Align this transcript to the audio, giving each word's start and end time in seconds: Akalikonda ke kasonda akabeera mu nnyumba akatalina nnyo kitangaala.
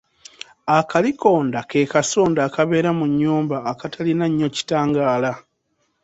Akalikonda 0.77 1.59
ke 1.69 1.79
kasonda 1.93 2.39
akabeera 2.47 2.89
mu 2.97 3.05
nnyumba 3.11 3.57
akatalina 3.71 4.25
nnyo 4.29 4.47
kitangaala. 4.55 5.31